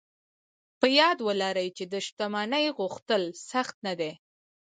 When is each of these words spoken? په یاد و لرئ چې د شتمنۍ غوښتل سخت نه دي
په 0.79 0.87
یاد 0.99 1.17
و 1.21 1.27
لرئ 1.41 1.67
چې 1.77 1.83
د 1.93 1.95
شتمنۍ 2.05 2.65
غوښتل 2.79 3.23
سخت 3.51 3.75
نه 3.85 3.93
دي 3.99 4.11